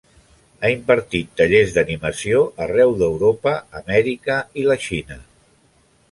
Ha 0.61 0.69
impartit 0.75 1.27
tallers 1.41 1.73
d'animació 1.75 2.41
arreu 2.65 2.93
d'Europa, 3.01 3.53
Amèrica 3.81 4.39
i 4.63 4.65
la 4.71 4.79
Xina. 4.87 5.19